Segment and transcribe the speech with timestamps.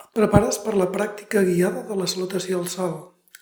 [0.00, 2.94] Et prepares per la pràctica guiada de la salutació al sol.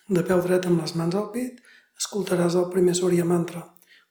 [0.08, 1.60] De peu dret amb les mans al pit,
[2.00, 3.62] escoltaràs el primer Surya Mantra.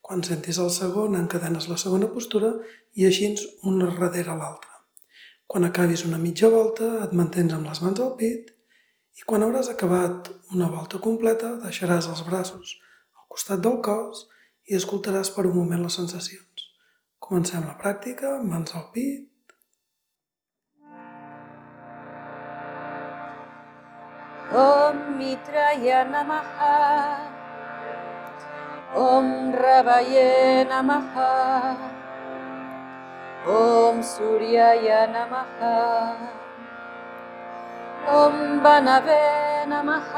[0.02, 2.54] Quan sentis el segon, encadenes la segona postura
[2.96, 3.34] i així
[3.72, 4.80] una darrere l'altra.
[5.50, 8.52] Quan acabis una mitja volta, et mantens amb les mans al pit
[9.20, 12.76] i quan hauràs acabat una volta completa, deixaràs els braços
[13.18, 14.28] al costat del cos
[14.70, 16.68] i escoltaràs per un moment les sensacions.
[17.20, 19.29] Comencem la pràctica, mans al pit,
[24.63, 26.59] ॐ मित्राय नमः
[29.03, 29.31] ॐ
[29.63, 30.33] रवये
[30.71, 31.17] नमः
[33.55, 35.65] ॐ सूर्याय नमः
[38.19, 39.25] ॐ बनवे
[39.73, 40.13] नमः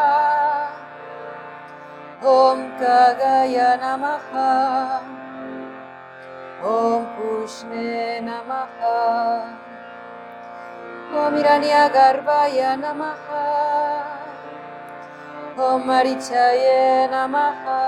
[2.35, 4.29] ॐ खगाय नमः
[6.75, 8.85] ॐ पूष्णे नमः
[11.25, 13.29] ॐ हिरण्यगर्भाय नमः
[15.58, 17.84] Om Marichaya Namaha.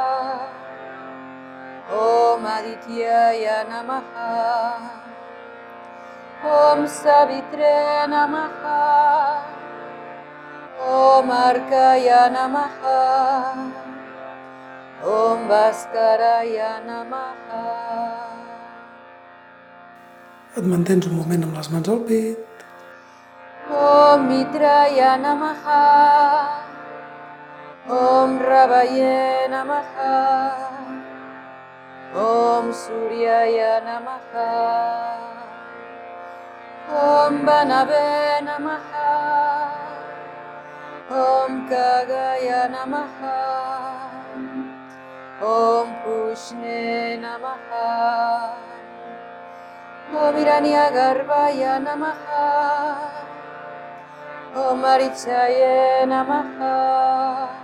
[1.88, 4.84] Om Adityaya Namaha.
[6.44, 9.48] Om Savitre Namaha.
[10.76, 13.00] Om Arkaya Namaha.
[15.00, 17.64] Om Vaskaraya Namaha.
[20.58, 22.38] Et mantens un moment amb les mans al pit.
[23.72, 26.73] Om Mitraya Namaha.
[27.84, 30.56] Om Ravaye Namaha
[32.16, 35.20] Om Suryaya Namaha
[36.88, 39.12] Om Banave Namaha
[41.12, 43.44] Om Kagaya Namaha
[45.44, 48.56] Om Pushne Namaha
[50.08, 52.48] Om Iraniya Garbhaya Namaha
[54.56, 57.63] Om Marichaye Namaha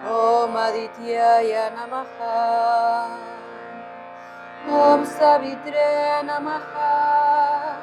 [0.00, 3.12] Om Adityaya Namaha.
[4.64, 7.76] Om Savitre Namaha.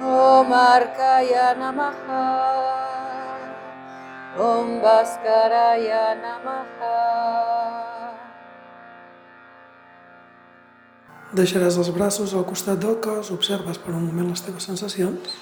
[0.00, 2.24] Om Arkaya Namaha.
[4.40, 6.96] Om Vaskaraya Namaha.
[11.36, 15.36] Deixaràs els braços al costat del cos, observes per un moment les teves sensacions.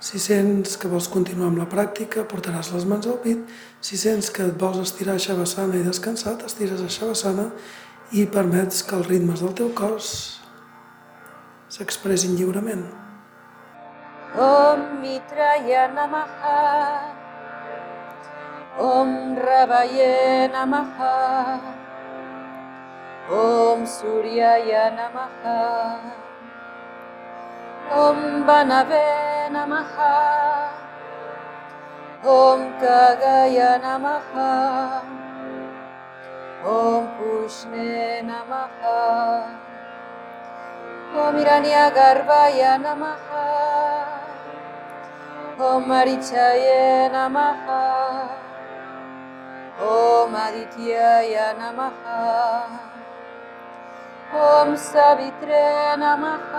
[0.00, 3.42] Si sents que vols continuar amb la pràctica, portaràs les mans al pit.
[3.84, 7.50] Si sents que et vols estirar a xavassana i descansar, t'estires a xavassana
[8.16, 10.08] i permets que els ritmes del teu cos
[11.70, 12.86] s'expressin lliurement.
[14.40, 16.56] Om Mitraya Namaha
[18.78, 21.60] Om Ravaye Namaha
[23.28, 26.29] Om Suryaya Namaha
[28.03, 29.05] ॐ बनवे
[29.55, 29.93] नमः
[32.33, 34.31] ॐ खगाय नमः
[36.73, 38.85] ॐ पूष्णे नमः
[41.23, 43.27] ॐ हिरण्यगर्भाय नमः
[45.67, 46.67] ॐ मरिचाय
[47.13, 47.69] नमः
[49.91, 52.01] ॐ आदित्याय नमः
[54.43, 55.63] ॐ सवित्रे
[56.03, 56.51] नमः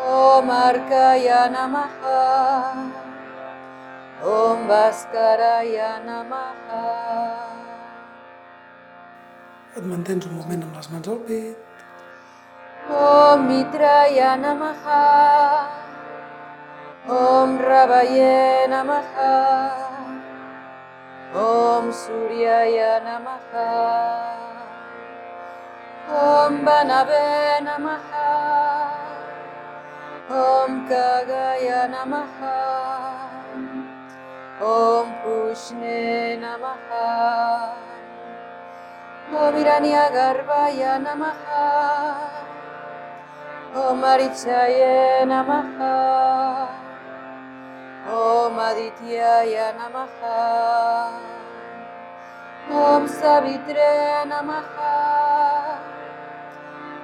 [0.00, 2.72] Om Arkaya Namaha
[4.24, 6.84] Om Vaskaraya Namaha
[9.76, 11.56] Et mantens un moment amb les mans al pit.
[12.88, 15.04] Om Mitraya Namaha
[17.06, 19.36] Om Rabaye Namaha
[21.36, 23.68] Om Suryaya Namaha
[26.08, 28.79] Om Banabe Namaha
[30.30, 32.62] Om Kagaya Namaha.
[34.62, 37.74] Om Pushne Namaha.
[39.34, 41.66] Om Iranya Garbhaya Namaha.
[43.74, 45.98] Om Arichaye Namaha.
[48.06, 51.10] Om Adityaya Namaha.
[52.70, 54.94] Om Savitre Namaha.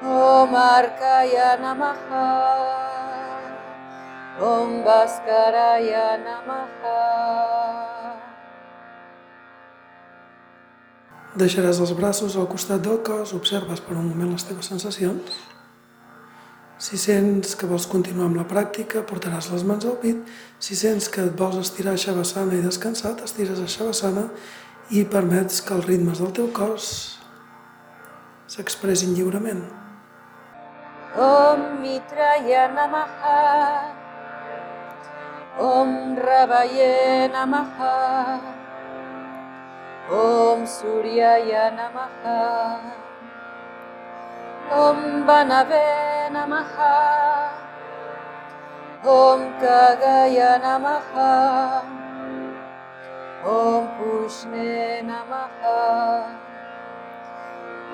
[0.06, 3.05] Om Arkaya Namaha.
[4.36, 6.96] Om Bhaskaraya Namaha.
[11.40, 15.32] Deixaràs els braços al costat del cos, observes per un moment les teves sensacions.
[16.76, 20.20] Si sents que vols continuar amb la pràctica, portaràs les mans al pit.
[20.60, 24.28] Si sents que et vols estirar a xavassana i descansar, t'estires a xavassana
[24.92, 27.16] i permets que els ritmes del teu cos
[28.52, 29.64] s'expressin lliurement.
[31.16, 33.95] Om Mitraya Namaha
[35.56, 38.36] Om Rabaye Namaha.
[40.12, 42.76] Om Suryaya Namaha.
[44.68, 46.96] Om Banave Namaha.
[49.00, 51.32] Om Kagaya Namaha.
[53.40, 56.36] Om Pushne Namaha.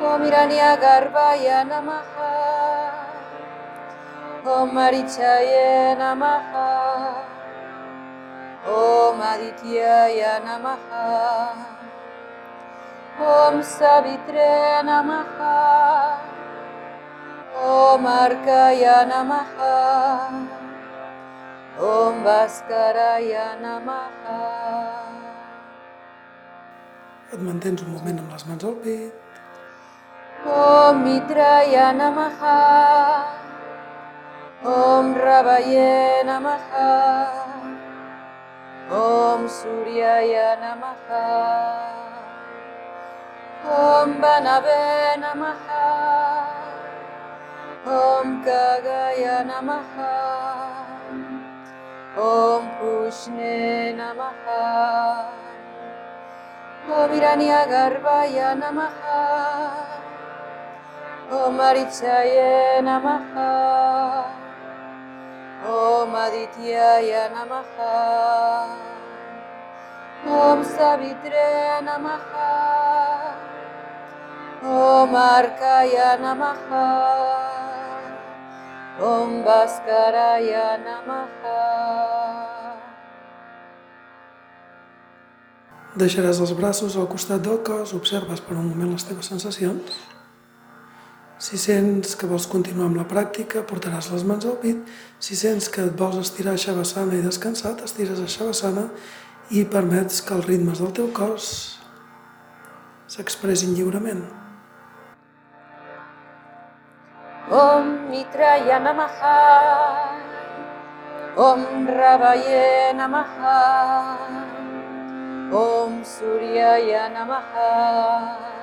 [0.02, 2.34] Om Iranya Garbaya Namaha.
[4.50, 7.31] Om Marichaye Namaha.
[8.62, 11.50] Om Adityaya Namaha.
[13.18, 16.22] Om Savitre Namaha.
[17.58, 20.30] Om Arkaya Namaha.
[21.74, 24.40] Om Bhaskaraya Namaha.
[27.34, 29.10] Et mantens un moment amb les mans al pit.
[30.46, 32.58] Om Mitraya Namaha.
[34.62, 37.41] Om Ravaye Namaha
[38.92, 41.24] Om Suryaya Namaha.
[43.64, 45.88] Om Banave Namaha.
[47.88, 50.12] Om Kagaya Namaha.
[52.20, 54.60] Om Pushne Namaha.
[56.84, 59.24] Om Iraniya Garbaya Namaha.
[61.32, 63.81] Om Marichaya Namaha.
[66.22, 68.78] Om Adityaya Namaha
[70.22, 73.34] Om Savitre Namaha
[74.62, 76.86] Om Arkaya Namaha
[79.02, 81.58] Om Bhaskaraya Namaha
[85.98, 89.98] Deixaràs els braços al costat del cos, observes per un moment les teves sensacions.
[91.42, 94.78] Si sents que vols continuar amb la pràctica, portaràs les mans al pit.
[95.18, 98.84] Si sents que et vols estirar a Shavasana i descansar, t'estires a Shavasana
[99.50, 101.48] i permets que els ritmes del teu cos
[103.10, 104.22] s'expressin lliurement.
[107.50, 109.34] Om Mitraya Namaha
[111.50, 113.58] Om Ravaye Namaha
[115.50, 118.61] Om Suryaya Namaha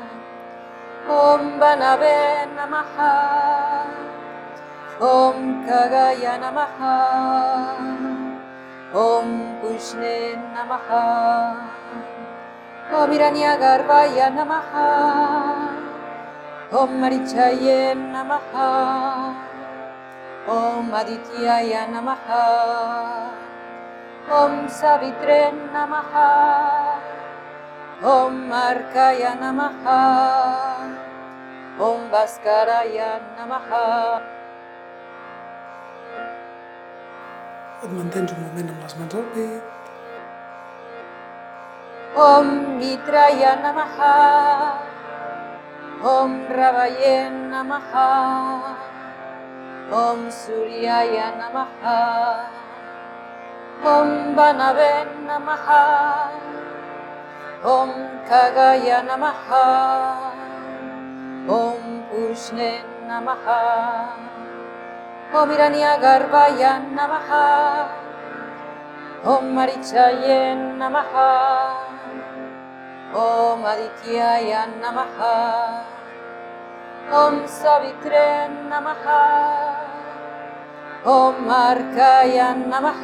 [1.10, 3.18] Om Banave Namaha.
[5.02, 6.98] Om Kagaya Namaha.
[8.94, 11.58] Om Pushne Namaha.
[12.94, 14.90] Om Hiranyagarbhaya Namaha.
[16.78, 18.70] Om Marichaye Namaha.
[20.46, 22.46] Om Adityaya Namaha.
[24.30, 27.09] Om Savitre Namaha
[28.00, 30.88] Om Arkaya Namaha.
[31.76, 34.24] Om Bhaskaraya Namaha.
[37.84, 39.64] Et mantens un moment amb les mans al pit.
[42.16, 44.16] Om Mitraya Namaha.
[46.00, 47.18] Om Ravaye
[47.52, 48.12] Namaha.
[49.92, 52.00] Om Suryaya Namaha.
[53.84, 56.50] Om Banave Namaha
[57.68, 57.90] ॐ
[58.28, 59.48] खगय नमः
[61.54, 61.80] ॐ
[62.10, 62.70] पूष्णे
[63.08, 63.48] नमः
[65.40, 67.34] ॐ हिरण्यगर्भय नमः
[69.32, 71.18] ॐ मरिचये नमः
[73.24, 75.20] ॐ आदित्याय नमः
[77.24, 78.30] ॐ सवित्रे
[78.72, 79.04] नमः
[81.18, 83.04] ॐ मार्गाय नमः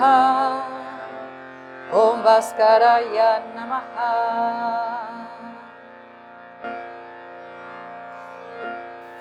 [1.94, 4.12] Om Bhaskaraya Namaha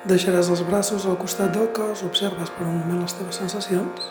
[0.08, 4.08] Deixaràs els braços al costat del cos, observes per un moment les teves sensacions.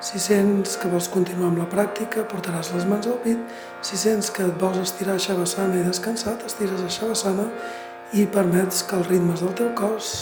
[0.00, 3.40] Si sents que vols continuar amb la pràctica, portaràs les mans al pit.
[3.84, 7.48] Si sents que et vols estirar a Shavasana i descansar, t'estires a Shavasana
[8.16, 10.12] i permets que els ritmes del teu cos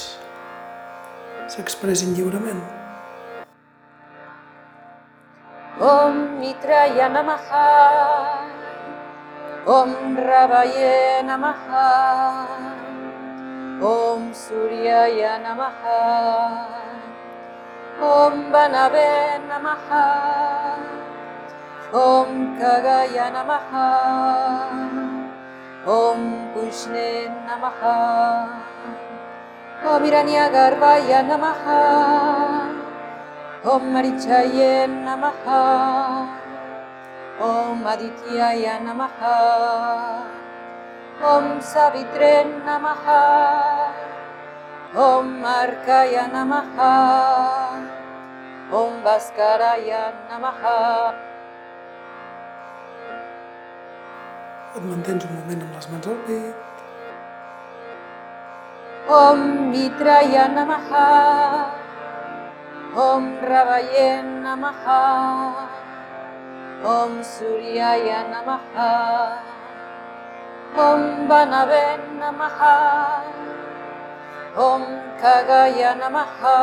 [1.51, 2.84] s'expressin lliurement.
[5.83, 7.47] ॐ मित्राय नमः
[9.77, 9.95] ॐ
[10.27, 11.65] रवये नमः
[13.89, 15.81] ॐ सूर्याय नमः
[18.11, 19.11] ॐ वनवे
[19.49, 19.91] नमः
[22.03, 23.75] ॐ खगाय नमः
[25.97, 26.23] ॐ
[26.55, 27.11] कृष्णे
[27.51, 27.83] नमः
[29.91, 31.67] ॐ हिरण्यगर्वाय नमः
[33.65, 36.29] Om Marichaye Namaha
[37.41, 39.41] Om Adityaya Namaha
[41.25, 44.05] Om Savitre Namaha
[44.95, 46.95] Om Markaya Namaha.
[48.71, 51.15] Om Bhaskaraya Namaha.
[54.77, 56.55] Et mantens un moment amb les mans al pit.
[59.11, 59.43] Om
[59.75, 61.74] Mitraya Namaha.
[62.95, 65.67] Om Ravayen Namaha,
[66.79, 68.95] Om Suryaya Namaha,
[70.79, 72.79] Om Banaven Namaha,
[74.55, 74.83] Om
[75.19, 76.63] Kagaya Namaha,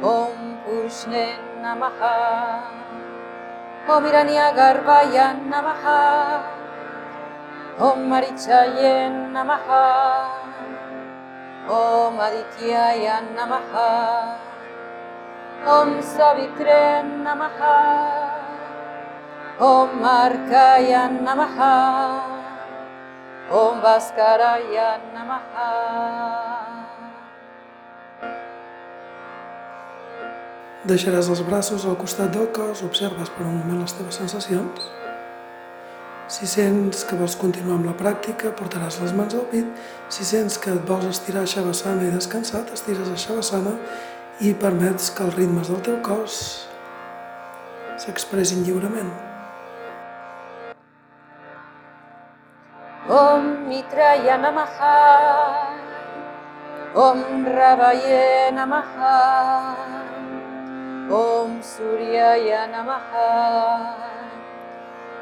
[0.00, 2.64] Om Pushnen Namaha,
[3.84, 6.40] Om Iranyagarbhaya Namaha,
[7.76, 10.45] Om Marichayen Namaha,
[11.66, 14.38] Om Adityaya Namaha.
[15.66, 17.78] Om Savitre Namaha.
[19.58, 21.74] Om Markaya Namaha.
[23.50, 25.72] Om Bhaskaraya Namaha.
[30.86, 34.86] Deixaràs els braços al costat del cos, observes per un moment les teves sensacions.
[36.26, 39.66] Si sents que vols continuar amb la pràctica, portaràs les mans al pit.
[40.10, 43.76] Si sents que et vols estirar a Shavasana i descansar, t'estires a Shavasana
[44.42, 46.40] i permets que els ritmes del teu cos
[48.02, 49.12] s'expressin lliurement.
[53.06, 54.98] Om Mitraya Namaha.
[57.06, 59.16] Om Ravaye Namaha.
[61.22, 64.25] Om Suryaya Namaha.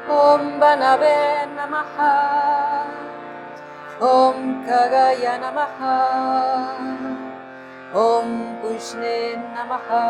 [0.05, 2.13] Om Banave Namaha.
[3.97, 5.97] Om Kagaya Namaha.
[7.89, 10.05] Om Pushne Namaha.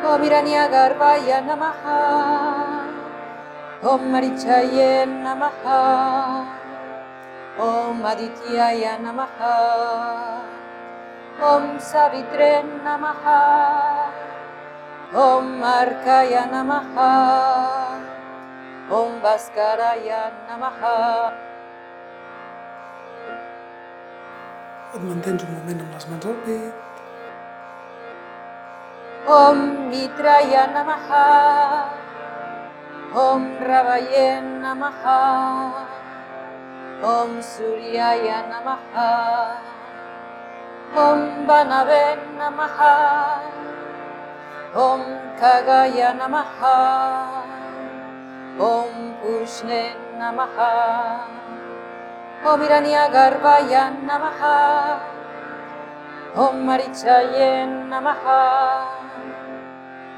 [0.00, 2.00] Om Hiranyagarbhaya Namaha.
[3.84, 5.84] Om Marichaye Namaha.
[7.60, 9.60] Om Adityaya Namaha.
[11.36, 13.44] Om Savitre Namaha.
[15.12, 17.85] Om Markaya Namaha.
[18.86, 21.34] Om Bhaskaraya Namaha.
[25.02, 26.74] Mantens un moment amb les mans al pit.
[29.26, 31.26] Om Mitraya Namaha.
[33.10, 35.18] Om Ravaye Namaha.
[37.02, 39.10] Om Suryaya Namaha.
[40.94, 42.96] Om Banave Namaha.
[44.78, 45.02] Om
[45.34, 47.65] Kagaya Namaha.
[48.56, 51.28] Om Pushne Namaha.
[52.40, 54.96] Om Hiranyagarbhaya Namaha.
[56.32, 58.40] Om Marichaye Namaha.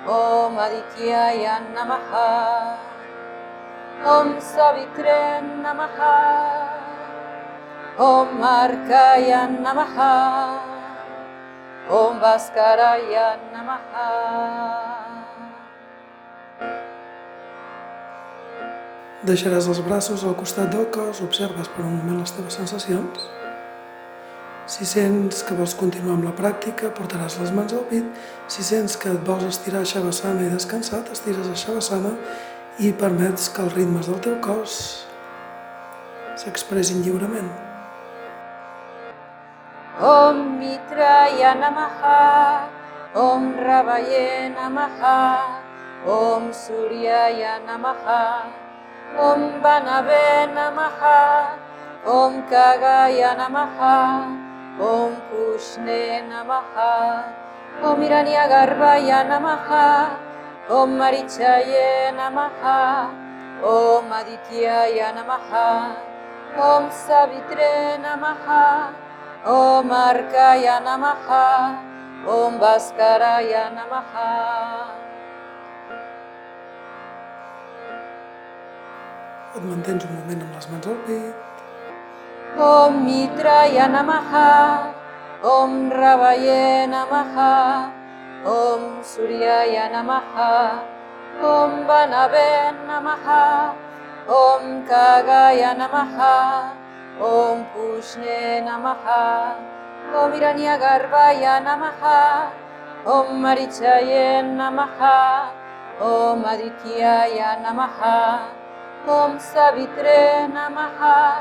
[0.07, 2.79] Om Adityaya Namaha.
[4.07, 6.17] Om Savitre Namaha.
[7.99, 10.15] Om Markaya Namaha.
[11.91, 15.28] Om Bhaskaraya Namaha.
[19.27, 23.25] Deixaràs els braços al costat del cos, observes per un moment les teves sensacions.
[24.71, 28.07] Si sents que vols continuar amb la pràctica, portaràs les mans al pit.
[28.47, 32.13] Si sents que et vols estirar a Shavasana i descansar, t'estires a Shavasana
[32.79, 34.77] i permets que els ritmes del teu cos
[36.39, 37.51] s'expressin lliurement.
[39.99, 42.71] Om Mitraya Namaha.
[43.19, 45.19] Om Ravaye Namaha.
[46.07, 48.68] Om Suryaya Namaha.
[49.17, 51.57] Om Banave Namaha,
[52.05, 54.29] Om Kagaya Namaha,
[54.77, 57.25] Om Kushne Namaha,
[57.81, 60.13] Om Iraniagarbhaya Namaha,
[60.69, 63.09] Om Marichaye Namaha,
[63.65, 65.97] Om Adityaya Namaha,
[66.53, 68.93] Om Savitre Namaha,
[69.49, 71.81] Om Arkaya Namaha,
[72.29, 75.08] Om Bhaskaraya Namaha.
[79.57, 81.37] Et mantens un moment amb les mans al pit.
[82.61, 84.93] Om Mitraya Namaha.
[85.41, 87.89] Om Ravaye Namaha.
[88.45, 90.85] Om Suryaya Namaha.
[91.41, 93.73] Om Banave Namaha.
[94.29, 96.37] Om Kagaya Namaha.
[97.17, 99.57] Om Pushne Namaha.
[100.13, 102.53] Om Hiranyagarbhaya Namaha.
[103.17, 105.49] Om Marichaye Namaha.
[106.05, 108.58] Om Adityaya Namaha.
[109.09, 111.41] Om Savitre Namaha.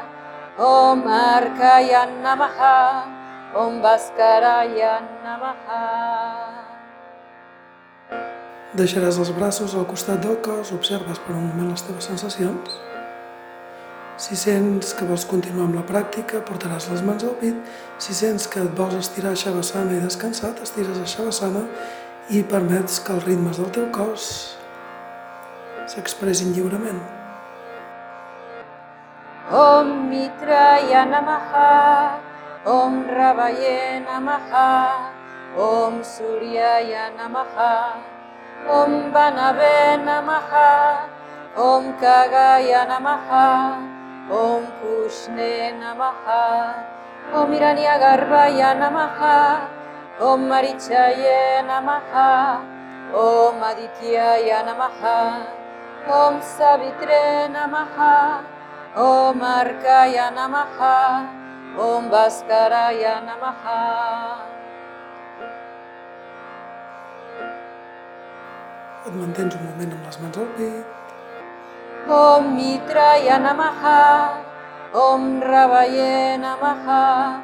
[0.57, 3.03] Om Arkaya Namaha.
[3.51, 5.83] Om Bhaskaraya Namaha.
[8.71, 12.77] Deixaràs els braços al costat del cos, observes per un moment les teves sensacions.
[14.15, 17.59] Si sents que vols continuar amb la pràctica, portaràs les mans al pit.
[17.99, 21.67] Si sents que et vols estirar a Shavasana i descansar, t'estires a Shavasana
[22.31, 24.31] i permets que els ritmes del teu cos
[25.91, 27.16] s'expressin lliurement.
[29.47, 32.19] Om Mitraya Namaha,
[32.67, 35.07] Om Rabaye Namaha,
[35.55, 37.95] Om Suryaya Namaha,
[38.67, 41.07] Om Banabe Namaha,
[41.55, 43.79] Om Kagaya Namaha,
[44.27, 46.83] Om Kushne Namaha,
[47.31, 49.63] Om Iraniagarbaya Namaha,
[50.19, 52.59] Om Marichaye Namaha,
[53.15, 55.39] Om Adityaya Namaha,
[56.03, 58.56] Om Savitre Namaha,
[58.97, 61.29] Om Arkaya Namaha.
[61.77, 63.85] Om Bhaskaraya Namaha.
[69.05, 70.85] Et mantens un moment amb les mans al pit.
[72.09, 74.41] Om Mitraya Namaha.
[74.97, 77.37] Om Ravaye Namaha.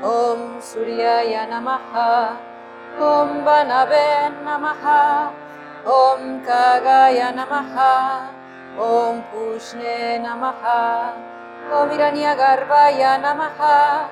[0.00, 2.32] Om Suryaya Namaha.
[2.96, 5.28] Om Banave Namaha.
[5.84, 7.92] Om Kagaya Namaha
[8.74, 11.14] Om Pushne Namaha
[11.70, 14.10] Om Hiranyagarbhaya Namaha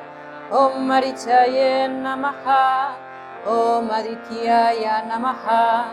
[0.54, 2.94] Om Marichaye Namaha
[3.42, 5.90] Om Adityaya Namaha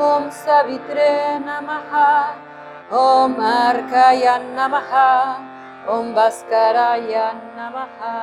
[0.00, 2.32] Om Savitre Namaha
[2.88, 5.36] Om Arkaya Namaha
[5.84, 8.16] Om Bhaskaraya Namaha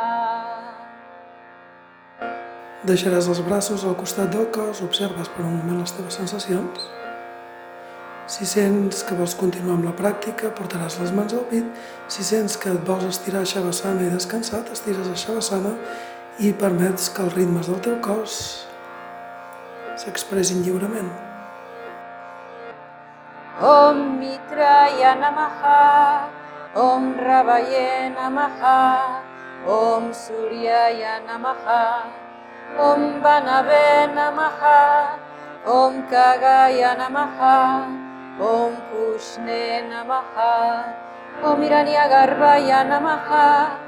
[2.86, 7.05] Deixaràs els braços al costat del cos, observes per un moment les teves sensacions.
[8.25, 11.65] Si sents que vols continuar amb la pràctica, portaràs les mans al pit.
[12.10, 15.75] Si sents que et vols estirar a Shavasana i descansar, t'estires a Shavasana
[16.41, 18.39] i permets que els ritmes del teu cos
[20.01, 21.12] s'expressin lliurement.
[23.62, 26.27] Om Mitraya Namaha
[26.75, 29.22] Om Ravaye Namaha
[29.63, 32.10] Om Suryaya Namaha
[32.75, 34.82] Om Banave Namaha
[35.63, 38.05] Om Kagaya Namaha
[38.38, 40.91] Pushne Namaha.
[41.43, 43.80] Om Hiranyagarbhaya Namaha.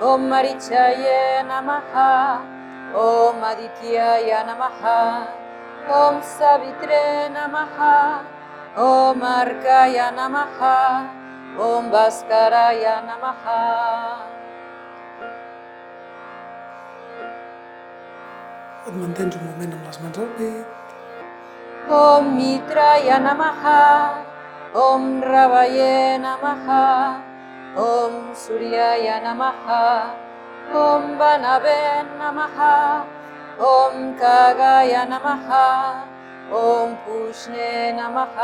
[0.00, 2.38] Om Marichaye Namaha.
[2.94, 5.26] Om Adityaya Namaha.
[5.90, 8.22] Om Savitre Namaha.
[8.78, 11.10] Om Arkaya Namaha.
[11.58, 14.22] Om Bhaskaraya Namaha.
[18.86, 20.85] Et mantens un moment amb les mans al pit.
[21.94, 23.66] ॐ मित्राय नमः
[24.84, 26.64] ॐ रवये नमः
[27.82, 29.68] ॐ सूर्याय नमः
[30.80, 31.76] ॐ वनवे
[32.22, 32.58] नमः
[33.68, 35.52] ॐ कागाय नमः
[36.62, 37.70] ॐ पूष्णे
[38.00, 38.40] नमः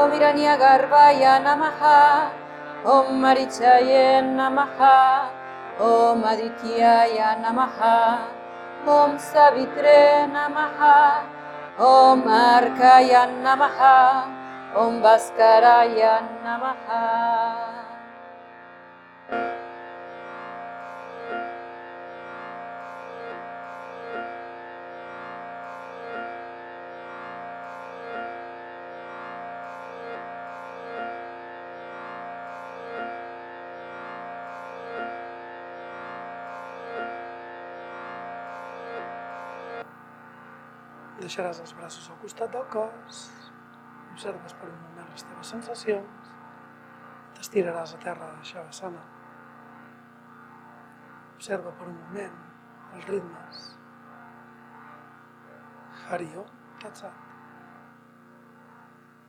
[0.00, 1.86] ॐ हिरण्यगर्भाय नमः
[2.96, 4.82] ॐ मरिचये नमः
[5.92, 7.78] ॐ अदित्याय नमः
[8.98, 10.02] ॐ सवित्रे
[10.34, 10.84] नमः
[11.74, 14.30] Om Arkaya Namaha
[14.78, 17.93] Om Bhaskaraya Namaha
[41.24, 43.20] Deixaràs els braços al costat del cos.
[44.12, 46.32] Observes per un moment les teves sensacions.
[47.38, 49.04] T'estiraràs a terra de Shavasana.
[51.34, 52.36] Observa per un moment
[52.98, 53.62] els ritmes.
[56.10, 56.52] Hari Om
[56.84, 57.33] Tat Sat.